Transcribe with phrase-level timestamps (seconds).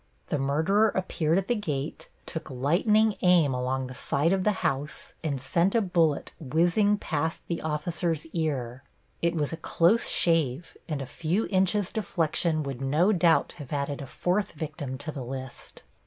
[0.29, 5.13] The murderer appeared at the gate, took lightning aim along the side of the house,
[5.23, 8.81] and sent a bullet whizzing past the officer's ear.
[9.21, 14.01] It was a close shave, and a few inches' deflection would no doubt have added
[14.01, 15.83] a fourth victim to the list.